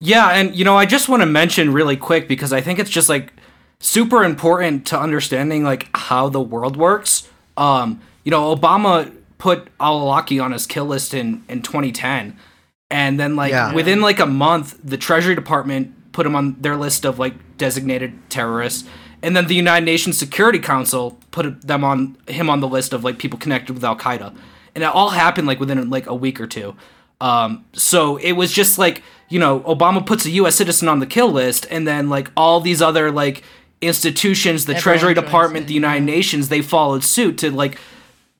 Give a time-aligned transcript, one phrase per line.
[0.00, 2.90] Yeah, and you know, I just want to mention really quick because I think it's
[2.90, 3.32] just like
[3.80, 7.28] super important to understanding like how the world works.
[7.56, 12.36] Um, you know, Obama put al-Awlaki on his kill list in in 2010,
[12.90, 13.72] and then like Yeah.
[13.72, 18.12] within like a month, the Treasury Department put him on their list of like designated
[18.28, 18.86] terrorists,
[19.22, 23.02] and then the United Nations Security Council put them on him on the list of
[23.02, 24.34] like people connected with Al Qaeda,
[24.74, 26.74] and it all happened like within like a week or two.
[27.20, 30.56] Um, so it was just like you know Obama puts a U.S.
[30.56, 33.42] citizen on the kill list, and then like all these other like
[33.80, 37.78] institutions, the Everyone Treasury Department, in, the United Nations, they followed suit to like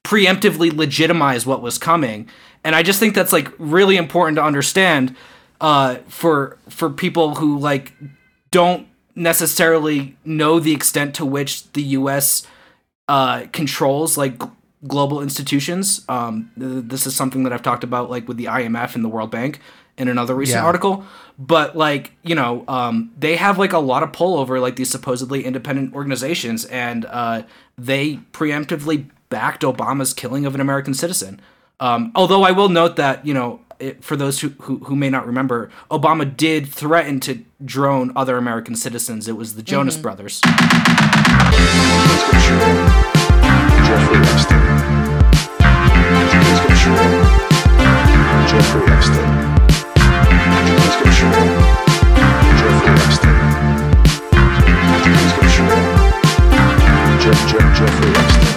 [0.04, 2.28] preemptively legitimize what was coming.
[2.64, 5.16] And I just think that's like really important to understand
[5.60, 7.92] uh, for for people who like
[8.50, 12.46] don't necessarily know the extent to which the U.S.
[13.08, 14.40] Uh, controls like
[14.86, 16.04] global institutions.
[16.08, 19.08] Um, th- this is something that I've talked about like with the IMF and the
[19.08, 19.60] World Bank
[19.98, 20.66] in another recent Yeah.
[20.66, 21.04] article.
[21.38, 24.90] But like you know, um, they have like a lot of pull over like these
[24.90, 27.42] supposedly independent organizations, and uh,
[27.78, 31.40] they preemptively backed Obama's killing of an American citizen.
[31.80, 35.10] Um, although I will note that you know, it, for those who, who who may
[35.10, 39.29] not remember, Obama did threaten to drone other American citizens.
[39.29, 40.40] It was the Jonas Brothers.
[40.42, 42.86] That's for sure.
[57.27, 58.55] Jeff, Jeff, Jeffrey Epstein.